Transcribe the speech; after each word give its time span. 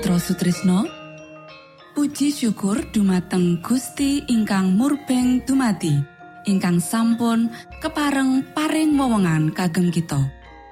Mitra 0.00 0.16
Sutrisno 0.16 0.88
Puji 1.92 2.32
syukur 2.32 2.88
dumateng 2.88 3.60
Gusti 3.60 4.24
ingkang 4.32 4.72
murbeng 4.72 5.44
dumati 5.44 5.92
ingkang 6.48 6.80
sampun 6.80 7.52
kepareng 7.84 8.40
paring 8.56 8.96
wewenngan 8.96 9.52
kagem 9.52 9.92
kita. 9.92 10.16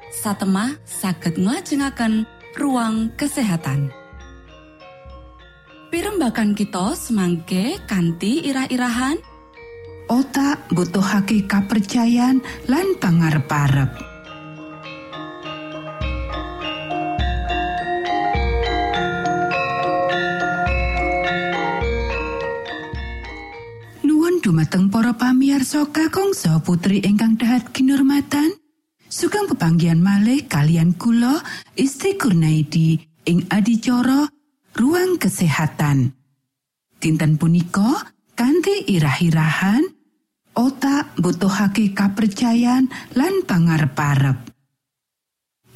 Satemah 0.09 0.81
saged 0.89 1.37
nglajengaken 1.37 2.25
ruang 2.56 3.13
kesehatan. 3.20 3.93
Pirembakan 5.93 6.56
kita 6.56 6.97
semangke 6.97 7.85
kanthi 7.85 8.49
irah-irahan. 8.49 9.20
Otak 10.08 10.73
butuhake 10.73 11.44
kapercayan 11.44 12.41
lan 12.65 12.97
pangarep-arep. 12.97 14.07
Dumateng 24.48 24.88
para 24.88 25.12
pamiarsa 25.12 25.93
kakangsa 25.93 26.56
putri 26.64 27.05
ingkang 27.05 27.36
dahat 27.36 27.69
kinurmatan. 27.69 28.56
Sugeng 29.05 29.44
pepanggian 29.44 30.00
malih 30.00 30.48
kalian 30.48 30.96
kula 30.96 31.36
Isti 31.76 32.17
Kurnaidi 32.17 32.96
ing 33.28 33.44
adicara 33.52 34.24
ruang 34.72 35.20
kesehatan. 35.20 36.17
Dinten 36.96 37.36
punika 37.36 38.08
kanthi 38.32 38.88
irah-irahan 38.88 39.84
otak 40.56 41.12
butuhake 41.20 41.93
kapercayan 41.93 42.88
lan 43.20 43.44
pangarep-arep. 43.44 44.48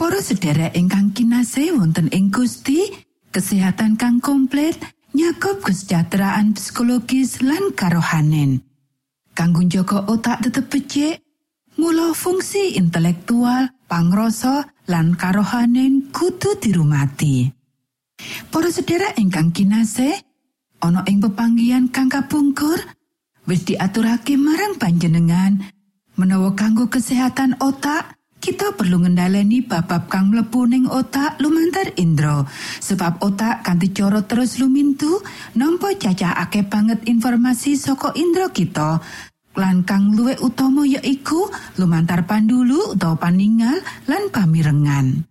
Para 0.01 0.21
sedherek 0.25 0.73
ingkang 0.73 1.13
kinasih 1.13 1.77
wonten 1.77 2.09
ing 2.09 2.33
Gusti 2.33 2.89
kesehatan 3.37 4.01
kang 4.01 4.25
komplit 4.25 4.81
nyakup 5.13 5.65
kesejahteraan 5.65 6.57
psikologis 6.57 7.45
lan 7.45 7.73
karohanen. 7.77 8.65
Kanggo 9.33 9.65
njaga 9.65 10.05
otak 10.09 10.45
tetep 10.45 10.69
becik, 10.69 11.25
mula 11.81 12.13
fungsi 12.13 12.77
intelektual, 12.77 13.73
pangrasa 13.89 14.69
lan 14.89 15.17
karohanen 15.17 16.13
kudu 16.13 16.61
dirumati. 16.61 17.49
Para 18.53 18.69
sedherek 18.69 19.17
ingkang 19.17 19.51
kinasih, 19.57 20.15
ana 20.85 21.01
ing 21.09 21.25
pepanggian 21.25 21.89
kang 21.89 22.13
kapungkur, 22.13 22.77
wis 23.49 23.65
diaturake 23.65 24.37
marang 24.37 24.77
panjenengan 24.77 25.65
menawa 26.17 26.53
kanggo 26.53 26.93
kesehatan 26.93 27.57
otak, 27.59 28.21
kita 28.43 28.75
perlu 28.75 29.07
ngendaleni 29.07 29.63
babab 29.63 30.11
kang 30.11 30.35
mlebu 30.35 30.67
ning 30.67 30.91
otak 30.91 31.39
lumantar 31.39 31.95
indro 31.95 32.43
sebab 32.83 33.23
otak 33.23 33.63
kanthi 33.63 33.95
cara 33.95 34.19
terus 34.27 34.59
lumintu 34.59 35.23
nampa 35.55 35.95
cacah 35.95 36.35
akeh 36.43 36.67
banget 36.67 37.07
informasi 37.07 37.79
saka 37.79 38.11
indro 38.19 38.51
kita. 38.51 38.99
Lan 39.55 39.87
kang 39.87 40.19
luwih 40.19 40.43
utama 40.43 40.83
yaiku 40.83 41.47
lumantar 41.79 42.27
pandulu 42.27 42.99
utawa 42.99 43.15
paningal 43.15 43.79
lan 44.11 44.27
pamirengan. 44.35 45.23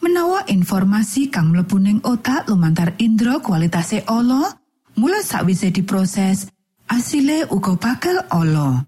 Menawa 0.00 0.48
informasi 0.48 1.28
kang 1.28 1.52
mlebu 1.52 1.76
ning 1.76 1.98
otak 2.08 2.48
lumantar 2.48 2.96
indro 2.96 3.44
kualitase 3.44 4.00
olo 4.08 4.48
mula 4.96 5.20
sakwise 5.20 5.68
diproses 5.68 6.48
asile 6.88 7.44
uga 7.52 7.76
bakal 7.76 8.24
olo 8.32 8.80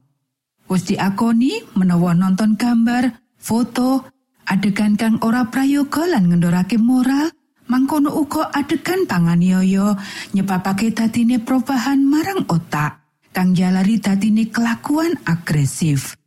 wis 0.70 0.88
diakoni 0.88 1.64
menawa 1.76 2.16
nonton 2.16 2.54
gambar 2.54 3.27
foto 3.48 4.04
adegan 4.44 5.00
kang 5.00 5.16
ora 5.24 5.48
prayoga 5.48 6.04
lan 6.04 6.28
ngendorake 6.28 6.76
moral 6.76 7.32
mangkono 7.72 8.12
uga 8.12 8.52
adegan 8.52 9.08
panganiaya 9.08 9.96
nyebabake 10.36 10.92
dadine 10.92 11.40
perubahan 11.40 11.96
marang 12.04 12.44
otak 12.52 13.00
kang 13.32 13.56
jalari 13.56 13.96
dadine 13.96 14.52
kelakuan 14.52 15.16
agresif 15.24 16.20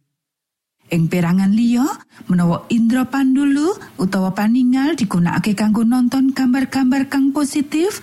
ing 0.89 1.05
perangan 1.13 1.53
liya 1.53 1.85
menawa 2.25 2.65
indra 2.73 3.05
pandulu 3.05 3.69
utawa 4.01 4.33
paningal 4.33 4.97
digunakake 4.97 5.53
kanggo 5.53 5.85
nonton 5.85 6.33
gambar-gambar 6.33 7.05
kang 7.05 7.29
positif 7.29 8.01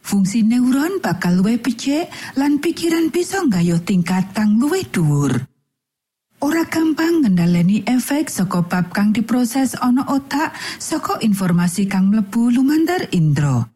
fungsi 0.00 0.40
neuron 0.40 1.04
bakal 1.04 1.36
luwih 1.36 1.60
becik 1.60 2.08
lan 2.40 2.64
pikiran 2.64 3.12
bisa 3.12 3.44
nggayuh 3.44 3.84
tingkat 3.84 4.32
kang 4.32 4.56
luwih 4.56 4.88
dhuwur. 4.88 5.57
Ora 6.38 6.62
gampang 6.70 7.26
ngendhaleni 7.26 7.82
efek 7.82 8.30
saka 8.30 8.62
bab 8.62 8.94
kang 8.94 9.10
diproses 9.10 9.74
ana 9.74 10.06
otak 10.06 10.54
saka 10.78 11.18
informasi 11.18 11.90
kang 11.90 12.14
mlebu 12.14 12.54
lumantar 12.54 13.10
indra. 13.10 13.66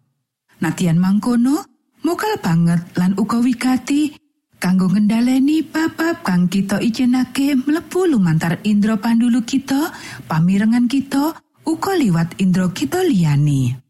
Natian 0.62 1.02
mangkono, 1.02 1.66
mokal 2.07 2.38
banget 2.38 2.87
lan 2.95 3.19
uga 3.19 3.42
wigati 3.42 4.14
kanggo 4.62 4.87
ngendhaleni 4.87 5.66
bab-bab 5.66 6.23
kang 6.23 6.47
kita 6.47 6.78
ijenake 6.78 7.59
mlebu 7.59 8.07
lumantar 8.07 8.62
indra 8.62 8.95
pandulu 8.95 9.42
kita, 9.42 9.90
pamirengan 10.31 10.87
kita, 10.87 11.35
uga 11.66 11.92
liwat 11.99 12.38
indra 12.38 12.71
kita 12.71 13.02
liyane. 13.02 13.83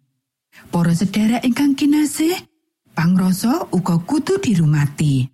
Para 0.73 0.97
sedherek 0.97 1.45
ingkang 1.45 1.76
kinasih, 1.76 2.41
pangrasa 2.97 3.69
uga 3.69 4.00
kudu 4.00 4.41
dirumati. 4.41 5.31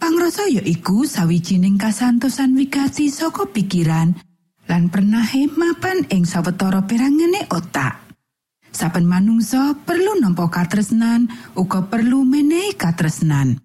Pangrasa 0.00 0.48
ya 0.48 0.64
iku 0.64 1.04
sawijining 1.04 1.76
kasantosan 1.76 2.56
wigati 2.56 3.12
saka 3.12 3.44
pikiran 3.44 4.16
lan 4.64 4.88
pernah 4.88 5.28
mapan 5.60 6.08
ing 6.08 6.24
sawetara 6.24 6.88
perangene 6.88 7.44
otak. 7.52 8.00
Saben 8.72 9.04
manungsa 9.04 9.76
perlu 9.84 10.16
nampa 10.16 10.48
katresnan 10.48 11.28
uga 11.52 11.84
perlu 11.84 12.24
menehi 12.24 12.72
katresnan. 12.80 13.60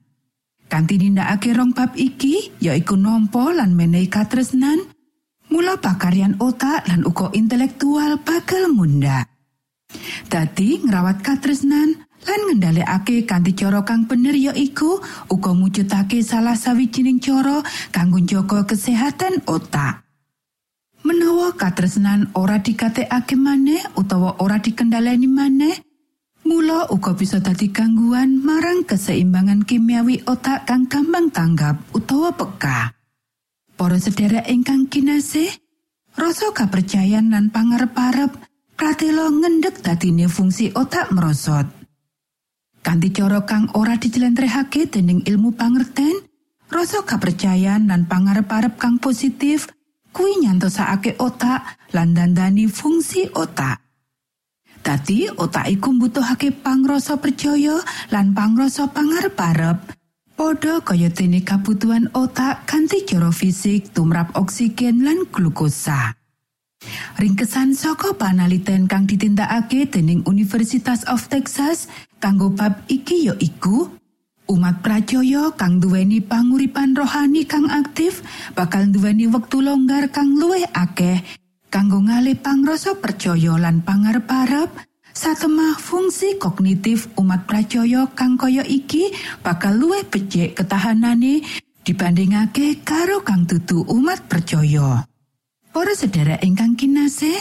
Kanthi 0.67 0.99
nindakake 0.99 1.55
rong 1.55 1.71
bab 1.71 1.95
iki 1.95 2.51
yaiku 2.59 2.99
nampa 2.99 3.55
lan 3.55 3.71
menehi 3.71 4.11
katresnan, 4.11 4.83
mula 5.47 5.79
pakaryan 5.79 6.35
otak 6.43 6.83
lan 6.91 7.07
uga 7.07 7.31
intelektual 7.31 8.19
bakal 8.27 8.75
munda. 8.75 9.23
Dadi 10.27 10.83
ngrawat 10.83 11.23
katresnan 11.23 12.04
lan 12.25 12.39
ngendhalekake 12.49 13.29
kanthi 13.29 13.53
cara 13.53 13.85
kang 13.85 14.09
bener 14.09 14.33
ya 14.33 14.51
iku 14.51 14.97
uga 15.29 15.53
mujudake 15.53 16.25
salah 16.25 16.57
sawijining 16.57 17.21
cara 17.21 17.61
kanggo 17.93 18.17
njaga 18.17 18.65
kesehatan 18.65 19.45
otak. 19.45 20.01
Menawa 21.05 21.53
katresnan 21.53 22.33
ora 22.33 22.57
dikatekake 22.57 23.37
maneh 23.37 23.77
utawa 23.93 24.41
ora 24.41 24.57
dikendhaleni 24.57 25.29
maneh, 25.29 25.77
mula 26.49 26.89
uga 26.89 27.13
bisa 27.13 27.37
dadi 27.37 27.69
gangguan 27.69 28.41
marang 28.41 28.81
keseimbangan 28.89 29.61
kimiawi 29.69 30.25
otak 30.25 30.65
kang 30.65 30.89
gampang 30.89 31.29
tanggap 31.29 31.77
utawa 31.93 32.33
peka. 32.33 32.97
Para 33.75 33.99
sedherek 34.01 34.49
ingkang 34.49 34.89
kinasih, 34.89 35.51
rasa 36.17 36.49
kepercayaan 36.55 37.29
lan 37.29 37.51
pangarep-arep 37.51 38.31
pratela 38.73 39.27
ngendhek 39.29 39.83
dadine 39.83 40.31
fungsi 40.31 40.71
otak 40.71 41.11
merosot. 41.11 41.67
Kanthi 42.85 43.09
cara 43.09 43.41
kang 43.49 43.73
ora 43.73 43.97
dijelentrehake 43.97 44.85
dening 44.93 45.25
ilmu 45.25 45.57
pangerten 45.57 46.21
rasa 46.69 47.01
kepercayaan 47.01 47.89
dan 47.89 48.05
pangarep-arep 48.05 48.77
kang 48.77 49.01
positif 49.01 49.65
kuwi 50.13 50.45
nyantosake 50.45 51.17
otak 51.17 51.65
lan 51.97 52.13
dandani 52.13 52.69
fungsi 52.69 53.25
otak 53.33 53.81
Dadi 54.85 55.25
otak 55.33 55.65
iku 55.65 55.97
mbutuhake 55.97 56.61
pangrasa 56.61 57.17
percaya 57.17 57.81
lan 58.13 58.37
pangrasa 58.37 58.85
pangarep-arep 58.93 59.81
padha 60.37 60.77
kaya 60.85 61.09
dene 61.09 61.41
kabutuhan 61.41 62.13
otak 62.13 62.69
kanthi 62.69 63.01
cara 63.01 63.33
fisik 63.33 63.89
tumrap 63.97 64.37
oksigen 64.37 65.01
lan 65.01 65.25
glukosa. 65.33 66.13
Ringkesan 67.15 67.77
saka 67.77 68.13
panaliten 68.15 68.89
kang 68.89 69.07
ditindakake 69.07 69.87
dening 69.87 70.25
Universitas 70.27 71.05
of 71.07 71.25
Texas 71.31 71.87
kanggo 72.17 72.51
bab 72.51 72.83
iki 72.91 73.29
ya 73.29 73.35
iku 73.37 73.89
umat 74.45 74.85
pracaya 74.85 75.49
kang 75.57 75.81
duweni 75.81 76.21
panguripan 76.21 76.93
rohani 76.93 77.49
kang 77.49 77.65
aktif 77.69 78.21
bakal 78.53 78.85
duweni 78.85 79.25
wektu 79.25 79.61
longgar 79.61 80.09
kang 80.13 80.37
luwih 80.37 80.65
akeh 80.73 81.25
kanggo 81.73 81.99
ngalih 82.03 82.37
pangrasa 82.37 82.93
percaya 82.97 83.57
lan 83.57 83.81
pangarep-arep 83.81 84.69
satemah 85.15 85.79
fungsi 85.79 86.37
kognitif 86.37 87.09
umat 87.17 87.47
pracaya 87.47 88.05
kang 88.13 88.35
kaya 88.37 88.61
iki 88.67 89.15
bakal 89.41 89.73
luwih 89.73 90.03
becik 90.05 90.59
ketahanane 90.59 91.41
dibandingake 91.85 92.81
karo 92.81 93.21
kang 93.21 93.45
tutu 93.45 93.85
umat 93.85 94.25
percaya. 94.25 95.05
Para 95.75 95.91
sedherek 95.91 96.39
ingkang 96.39 96.79
kinasih, 96.79 97.35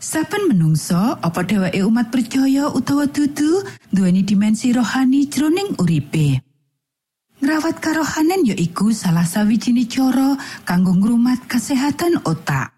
saben 0.00 0.48
menungso 0.48 1.20
apa 1.20 1.44
dheweke 1.44 1.84
umat 1.84 2.08
percaya 2.08 2.72
utawa 2.72 3.04
dudu 3.04 3.60
duweni 3.92 4.24
dimensi 4.24 4.72
rohani 4.72 5.28
jroning 5.28 5.76
uripe. 5.76 6.40
Ngrawat 7.44 7.84
karohanen 7.84 8.48
ya 8.48 8.56
iku 8.56 8.88
salah 8.88 9.28
sawijini 9.28 9.84
cara 9.84 10.32
kanggo 10.64 10.96
ngrumat 10.96 11.44
kesehatan 11.44 12.24
otak. 12.24 12.72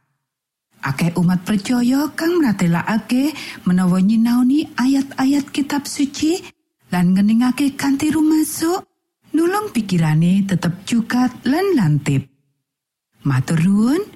Akeh 0.83 1.15
umat 1.15 1.47
percaya 1.47 2.11
kang 2.19 2.43
mratelakake 2.43 3.31
menawa 3.63 4.03
nyinaoni 4.03 4.75
ayat-ayat 4.75 5.55
kitab 5.55 5.87
suci 5.87 6.43
lan 6.91 7.15
ngeningake 7.15 7.79
kanthi 7.79 8.11
rumasuk 8.11 8.83
nulung 9.39 9.71
pikirane 9.71 10.43
tetep 10.51 10.83
cukat 10.83 11.31
lan 11.47 11.79
lantip. 11.79 12.27
Matur 13.23 13.63
nuwun, 13.63 14.16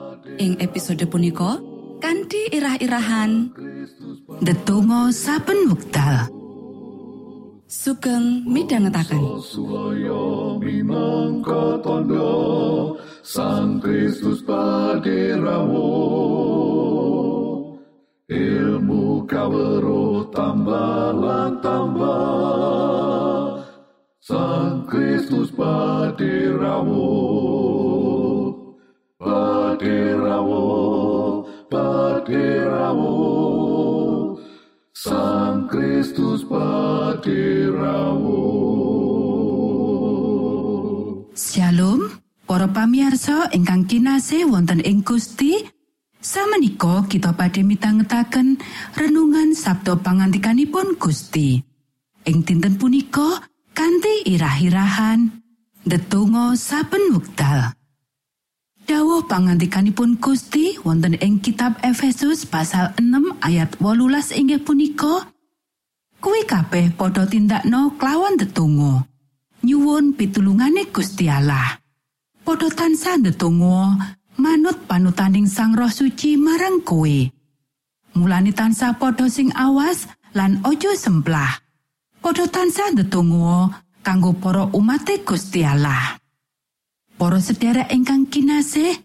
ing 0.41 0.57
episode 0.57 1.05
punika 1.05 1.61
kanthi 2.01 2.49
irah-irahan. 2.49 3.53
Ndedonga 4.41 5.13
saben 5.13 5.69
wekdal. 5.69 6.41
sugeng 7.71 8.43
midhangetaken. 8.51 9.23
Tondo 11.81 12.29
Sang 13.23 13.79
Kristus 13.79 14.43
paderamu 14.43 15.87
Ilmu 18.27 19.23
kawero 19.23 20.27
tambah 20.35 21.15
tambah 21.63 23.63
Sang 24.19 24.83
Kristus 24.89 25.53
paderamu 25.55 27.07
Paderamu 32.31 33.11
Sang 34.95 35.67
Kristus 35.67 36.47
paderamu 36.47 38.39
Shalom, 41.35 42.07
para 42.47 42.71
pamiarsa 42.71 43.51
ingkang 43.51 43.83
kinasih 43.83 44.47
wonten 44.47 44.79
ing 44.79 45.03
Gusti. 45.03 45.59
Samenika 46.23 47.03
kita 47.11 47.35
badhe 47.35 47.67
mitangetaken 47.67 48.63
renungan 48.95 49.51
Sabda 49.51 49.99
pangantikanipun 49.99 50.95
Gusti. 50.95 51.59
Ing 52.31 52.47
dinten 52.47 52.79
punika 52.79 53.43
kanthi 53.75 54.23
irah-irahan 54.31 55.35
ndedonga 55.83 56.55
saben 56.55 57.11
wekdal. 57.11 57.75
Dawuh 58.91 59.23
pangantikanipun 59.23 60.19
Gusti 60.19 60.75
wonten 60.83 61.15
ing 61.15 61.39
kitab 61.39 61.79
Efesus 61.79 62.43
pasal 62.43 62.91
6 62.99 63.39
ayat 63.39 63.79
18 63.79 64.35
inggih 64.35 64.59
punika 64.67 65.31
Kuwi 66.19 66.43
kabeh 66.43 66.91
padha 66.99 67.23
tindakno 67.23 67.95
klawan 67.95 68.35
tetunggo. 68.35 69.07
Nyuwun 69.63 70.11
pitulungane 70.19 70.91
Gusti 70.91 71.31
Allah. 71.31 71.79
Padha 72.43 72.67
tansah 72.67 73.15
ndedonga 73.15 73.95
manut 74.35 74.83
panutaning 74.83 75.47
Sang 75.47 75.71
Roh 75.71 75.87
Suci 75.87 76.35
marang 76.35 76.83
kowe. 76.83 77.15
Mulane 78.19 78.51
tansah 78.51 78.99
padha 78.99 79.31
sing 79.31 79.55
awas 79.55 80.03
lan 80.35 80.59
ojo 80.67 80.91
semplah. 80.99 81.63
Padha 82.19 82.43
tansah 82.43 82.91
ndedonga 82.91 83.71
kanggo 84.03 84.35
para 84.35 84.67
umate 84.75 85.23
Gusti 85.23 85.63
Allah. 85.63 86.20
Para 87.21 87.37
sedherek 87.37 87.93
ingkang 87.93 88.25
kinasih, 88.25 88.97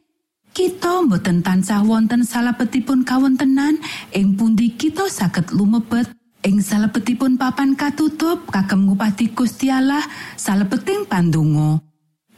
kita 0.56 1.04
mboten 1.04 1.44
tansah 1.44 1.84
wonten 1.84 2.24
salebetipun 2.24 3.04
kawontenan 3.04 3.76
ing 4.16 4.40
pundi 4.40 4.72
kita 4.72 5.04
saged 5.12 5.52
lumebet 5.52 6.08
ing 6.40 6.64
salebetipun 6.64 7.36
papan 7.36 7.76
katutup 7.76 8.48
kagem 8.48 8.88
ngupati 8.88 9.36
Gusti 9.36 9.68
Allah 9.68 10.00
salebeting 10.40 11.04
pandonga. 11.04 11.84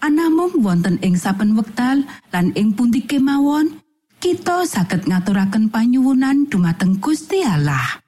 Anamung 0.02 0.66
wonten 0.66 0.98
ing 0.98 1.14
saben 1.14 1.54
wekdal 1.54 2.02
lan 2.34 2.50
ing 2.58 2.74
pundi 2.74 3.06
kemawon 3.06 3.78
kita 4.18 4.66
saged 4.66 5.06
ngaturaken 5.06 5.70
panyuwunan 5.70 6.50
dumateng 6.50 6.98
Gusti 6.98 7.46
Allah. 7.46 8.02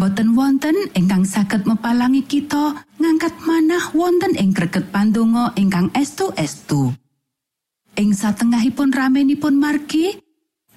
Boten 0.00 0.32
wonten 0.32 0.72
ingkang 0.96 1.28
saged 1.28 1.68
mepalangi 1.68 2.24
kita 2.24 2.88
ngangkat 2.96 3.36
manah 3.44 3.92
wonten 3.92 4.32
ing 4.32 4.56
greget 4.56 4.88
pandonga 4.88 5.52
ingkang 5.60 5.92
estu-estu. 5.92 6.96
Ing 8.00 8.16
satengahipun 8.16 8.96
ramenipun 8.96 9.60
margi 9.60 10.16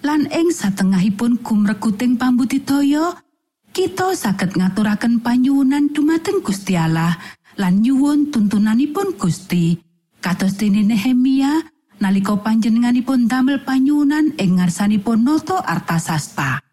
lan 0.03 0.27
ing 0.27 0.51
satengahipun 0.51 1.39
gumrekuting 1.39 2.19
pambudidaya, 2.19 3.15
kita 3.71 4.11
saged 4.11 4.59
ngaturaken 4.59 5.23
panyuwunan 5.23 5.95
dumateng 5.95 6.43
Gusti 6.43 6.75
Allah 6.75 7.15
lan 7.55 7.79
nyuwun 7.79 8.27
tuntunanipun 8.27 9.15
Gusti. 9.15 9.79
Kados 10.19 10.59
dene 10.59 10.83
Nehemia 10.83 11.63
nalika 12.03 12.35
panjenenganipun 12.43 13.31
damel 13.31 13.63
panyuwunan 13.63 14.35
ing 14.35 14.59
ngarsanipun 14.59 15.23
noto 15.23 15.55
artasasta. 15.63 16.72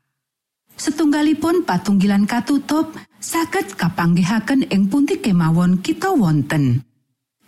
Setunggalipun 0.81 1.69
patunggilan 1.69 2.25
katutup 2.25 2.97
saged 3.21 3.77
kapanggihaken 3.77 4.65
ing 4.73 4.89
pundi 4.89 5.21
kemawon 5.21 5.85
kita 5.85 6.09
wonten. 6.09 6.81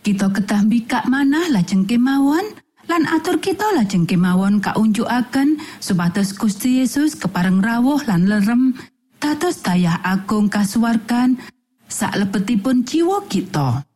Kita 0.05 0.29
kedah 0.29 0.69
mbikak 0.69 1.09
manah 1.09 1.49
lajeng 1.49 1.89
kemawon 1.89 2.45
lan 2.93 3.09
atur 3.09 3.41
kita 3.41 3.73
lajeng 3.73 4.05
kemawon 4.05 4.61
kaunjukaken 4.61 5.57
supados 5.81 6.37
Gusti 6.37 6.85
Yesus 6.85 7.17
kepareng 7.17 7.65
rawuh 7.65 8.05
lan 8.05 8.29
lerem 8.29 8.77
dados 9.17 9.65
daya 9.65 9.97
agung 10.05 10.53
kasuwargan 10.53 11.41
saklebetipun 11.89 12.85
jiwa 12.85 13.25
kita. 13.33 13.89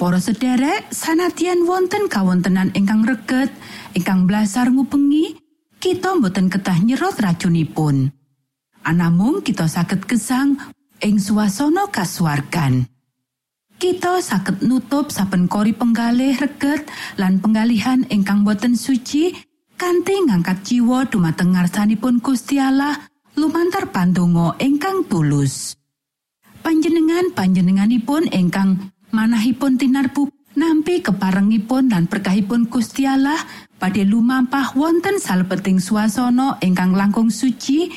Para 0.00 0.16
sederek 0.16 0.88
sanadyan 0.88 1.68
wonten 1.68 2.08
kawontenan 2.08 2.72
ingkang 2.72 3.04
reget 3.04 3.52
ingkang 3.92 4.24
blasar 4.24 4.72
ngubengi 4.72 5.36
kita 5.76 6.16
mboten 6.16 6.48
ketah 6.48 6.80
nyerot 6.80 7.20
racunipun. 7.20 8.16
Anamung 8.80 9.44
kita 9.44 9.68
saged 9.68 10.08
gesang 10.08 10.56
ing 11.04 11.20
swasana 11.20 11.88
kasuwargan. 11.92 12.88
Kita 13.80 14.20
saged 14.20 14.60
nutup 14.60 15.08
saben 15.08 15.48
kori 15.48 15.72
penggalih 15.72 16.36
reget 16.36 16.84
lan 17.16 17.40
penggalihan 17.40 18.04
ingkang 18.12 18.44
boten 18.44 18.76
suci 18.76 19.32
kanthi 19.80 20.28
ngangkat 20.28 20.60
jiwa 20.64 21.08
dumateng 21.08 21.56
ngarsanipun 21.56 22.20
Gusti 22.20 22.60
Allah 22.60 22.96
lumantar 23.40 23.88
pandonga 23.88 24.60
ingkang 24.60 25.08
tulus. 25.08 25.76
Panjenengan 26.60 27.32
panjenenganipun 27.32 28.28
ingkang 28.28 28.92
manahipun 29.16 29.80
tinarbu 29.80 30.28
nampi 30.60 31.00
keparengipun 31.00 31.88
dan 31.88 32.04
berkahipun 32.04 32.68
Gusti 32.68 33.08
Allah 33.08 33.40
badhe 33.80 34.04
lumampah 34.04 34.76
wonten 34.76 35.16
salebeting 35.16 35.80
swasana 35.80 36.60
ingkang 36.60 36.92
langkung 36.92 37.32
suci 37.32 37.88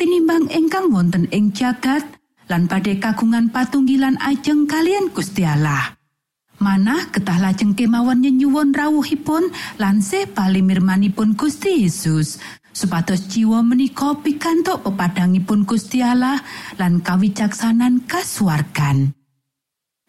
tinimbang 0.00 0.48
ingkang 0.48 0.88
wonten 0.88 1.28
ing 1.28 1.52
jagat 1.52 2.00
lan 2.48 2.64
badhe 2.64 2.96
kagungan 2.96 3.52
patunggilan 3.52 4.16
ajeng 4.24 4.64
kalian 4.64 5.12
Gusti 5.12 5.44
Allah. 5.44 6.00
Manah 6.56 7.12
ketah 7.12 7.36
lajeng 7.36 7.76
kemawon 7.76 8.24
nyenyuwun 8.24 8.72
rawuhipun 8.72 9.52
lan 9.76 10.00
palimirmanipun 10.00 11.36
Gusti 11.36 11.84
Yesus 11.84 12.40
supados 12.72 13.28
jiwa 13.28 13.60
menika 13.60 14.16
pikantuk 14.24 14.80
pepadangipun 14.88 15.68
Gusti 15.68 16.00
Allah 16.00 16.40
lan 16.80 17.04
kawicaksanan 17.04 18.08
kasuwargan. 18.08 19.12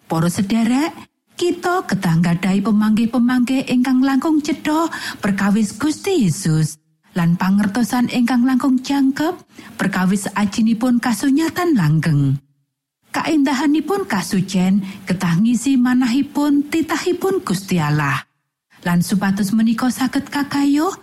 Para 0.08 0.28
sederek, 0.32 0.92
kita 1.36 1.84
ketanggadai 1.88 2.64
pemanggih-pemanggih 2.64 3.68
ingkang 3.68 4.04
langkung 4.04 4.40
cedha 4.40 4.88
perkawis 5.20 5.76
Gusti 5.76 6.28
Yesus 6.28 6.81
lan 7.16 7.36
pangertosan 7.36 8.08
ingkang 8.08 8.48
langkung 8.48 8.80
jangkep 8.80 9.36
perkawis 9.76 10.32
ajinipun 10.36 11.04
kasunyatan 11.04 11.76
langgeng. 11.76 12.40
Kaendahanipun 13.12 14.08
kasucen 14.08 14.88
ketah 15.04 15.36
ngisi 15.44 15.76
manahipun 15.76 16.72
titahipun 16.72 17.44
Gusti 17.44 17.76
Allah. 17.76 18.24
Lan 18.88 19.04
supados 19.04 19.52
menika 19.52 19.92
saged 19.92 20.32
kakayuh, 20.32 20.96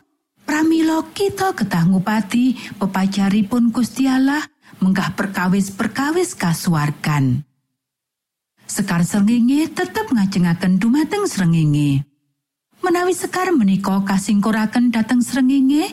pramila 0.49 1.05
kita 1.13 1.53
ketah 1.53 1.85
ngupati 1.85 2.57
Gusti 3.69 4.09
Allah 4.09 4.41
menggah 4.81 5.13
perkawis-perkawis 5.13 6.33
kasuwargan. 6.33 7.45
Sekar 8.65 9.05
srengenge 9.05 9.69
tetep 9.73 10.09
ngajengaken 10.09 10.81
dumateng 10.81 11.25
srengenge. 11.29 12.05
Menawi 12.89 13.13
sekar 13.13 13.53
menika 13.53 14.01
kasingkuraken 14.01 14.89
dhateng 14.89 15.21
srengenge, 15.21 15.93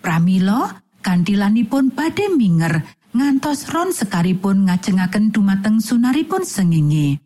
pramila 0.00 0.80
kandilanipun 1.04 1.92
badhe 1.92 2.32
minger 2.32 2.80
ngantos 3.12 3.68
ron 3.68 3.92
sekaripun 3.92 4.64
ngajengaken 4.64 5.36
dumateng 5.36 5.84
sunaripun 5.84 6.48
sengenge. 6.48 7.20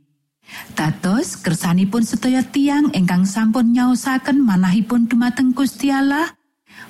Dados 0.75 1.39
kersanipun 1.39 2.03
sedaya 2.03 2.43
tiang 2.43 2.91
ingkang 2.91 3.23
sampun 3.23 3.71
nyaosaken 3.71 4.43
manahipun 4.43 5.07
dumateng 5.07 5.55
Gusti 5.55 5.95
Allah, 5.95 6.35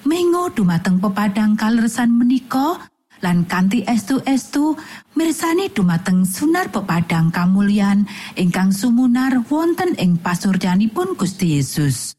mengo 0.08 0.48
dumateng 0.48 1.04
pepadang 1.04 1.60
kalersan 1.60 2.08
menika 2.08 2.88
lan 3.24 3.48
kanthi 3.48 3.80
estu-estu 3.88 4.76
mirsani 5.16 5.72
dumateng 5.72 6.28
sunar 6.28 6.68
pepadang 6.68 7.32
kamulyan 7.32 8.04
ingkang 8.36 8.68
sumunar 8.68 9.40
wonten 9.48 9.96
ing 9.96 10.20
pasuryanipun 10.20 11.16
Gusti 11.16 11.56
Yesus. 11.56 12.12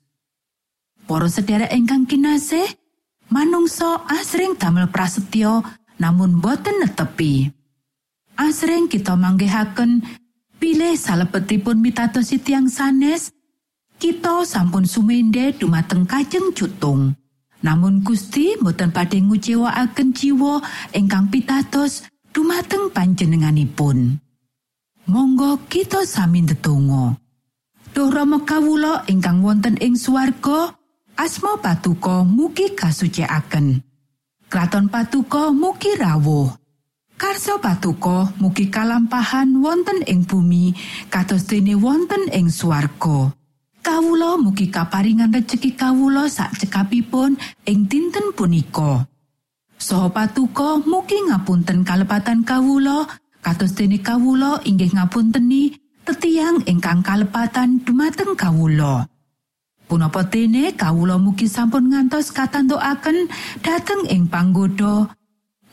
Para 1.06 1.30
sedherek 1.30 1.70
ingkang 1.70 2.10
kinasih, 2.10 2.66
manungsa 3.30 4.02
asring 4.10 4.58
damel 4.58 4.90
prasetyo 4.90 5.62
namun 6.02 6.42
boten 6.42 6.82
netepi. 6.82 7.54
Asring 8.36 8.90
kita 8.90 9.14
manggihaken 9.14 10.02
pilih 10.58 10.98
salebetipun 10.98 11.78
mitatosi 11.86 12.42
tiang 12.42 12.66
sanes, 12.66 13.30
kita 14.02 14.42
sampun 14.44 14.90
sumende 14.90 15.54
dumateng 15.54 16.10
kajeng 16.10 16.52
cutung. 16.52 17.14
Namun 17.64 18.04
Gusti 18.04 18.58
boten 18.60 18.92
badhe 18.92 19.22
ngucewakaken 19.24 20.12
jiwa 20.12 20.60
ingkang 20.92 21.32
pitados 21.32 22.04
dumateng 22.36 22.92
panjenenganipun. 22.92 24.20
Monggo 25.06 25.62
kita 25.70 26.04
sami 26.04 26.44
ndedonga. 26.44 27.16
Duh 27.96 28.12
Rama 28.12 28.44
kawula 28.44 29.08
ingkang 29.08 29.40
wonten 29.40 29.80
ing 29.80 29.96
swarga, 29.96 30.76
asma 31.16 31.56
patuko 31.62 32.28
mugi 32.28 32.76
kasucikaken. 32.76 33.80
Kraton 34.52 34.92
patuko 34.92 35.56
mugi 35.56 35.96
rawuh. 35.96 36.52
Karso 37.16 37.64
patuko 37.64 38.36
mugi 38.44 38.68
kalampahan 38.68 39.64
wonten 39.64 40.04
ing 40.04 40.28
bumi 40.28 40.76
kados 41.08 41.48
dene 41.48 41.80
wonten 41.80 42.28
ing 42.36 42.52
swarga. 42.52 43.32
Kawula 43.86 44.42
mugi 44.42 44.74
kaparingan 44.74 45.30
rejeki 45.30 45.78
kawula 45.78 46.26
sak 46.26 46.58
cekapipun 46.58 47.38
ing 47.70 47.86
dinten 47.86 48.34
punika. 48.34 49.06
Soho 49.78 50.10
patuko 50.10 50.82
mugi 50.82 51.22
ngapunten 51.30 51.86
kalepatan 51.86 52.42
kawula 52.42 53.06
kados 53.46 53.78
dene 53.78 54.02
kawula 54.02 54.58
inggih 54.66 54.90
ngapunteni 54.90 55.78
tetiang 56.02 56.66
ingkang 56.66 57.06
kalepatan 57.06 57.78
dumateng 57.86 58.34
kawula. 58.34 59.06
Punapa 59.86 60.26
dene 60.34 60.74
kawula 60.74 61.22
mugi 61.22 61.46
sampun 61.46 61.94
ngantos 61.94 62.34
katantokaken 62.34 63.30
dhateng 63.62 64.10
ing 64.10 64.26
panggoda 64.26 65.14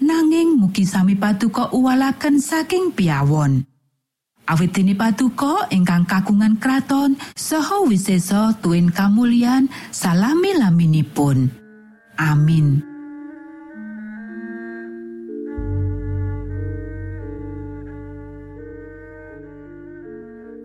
nanging 0.04 0.60
mugi 0.60 0.84
sami 0.84 1.16
patuko 1.16 1.72
uwalaken 1.72 2.36
saking 2.36 2.92
piawon. 2.92 3.64
Awit 4.52 4.76
dene 4.76 4.92
patuko 4.92 5.64
ingkang 5.72 6.04
kagungan 6.04 6.60
kraton 6.60 7.16
saha 7.32 7.88
wisesa 7.88 8.52
tuwin 8.60 8.92
kamulyan 8.92 9.64
salami 9.88 10.52
laminipun. 10.52 11.48
Amin. 12.20 12.84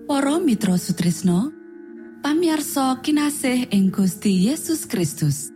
Para 0.04 0.36
Mitra 0.44 0.76
Sutrisno 0.76 1.56
pamiarsa 2.20 3.00
kinasih 3.00 3.72
ing 3.72 3.88
Gusti 3.88 4.52
Yesus 4.52 4.84
Kristus. 4.84 5.48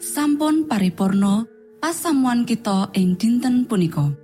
Sampun 0.00 0.64
paripurno 0.64 1.44
pasamuan 1.84 2.48
kita 2.48 2.88
ing 2.96 3.20
dinten 3.20 3.68
punika. 3.68 4.23